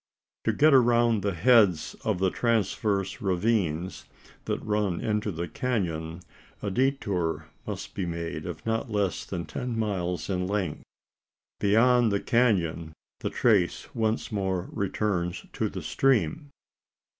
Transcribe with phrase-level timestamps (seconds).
[0.45, 4.05] To get round the heads of the transverse ravines,
[4.45, 6.21] that run into the canon,
[6.59, 10.81] a detour must be made of not less than ten miles in length.
[11.59, 16.49] Beyond the canon the trace once more returns to the stream.